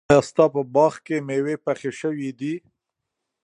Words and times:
ایا 0.09 0.21
ستا 0.29 0.45
په 0.53 0.61
باغ 0.75 0.93
کې 1.05 1.15
مېوې 1.27 1.55
پخې 1.65 1.91
شوي 1.99 2.29
دي؟ 2.39 2.53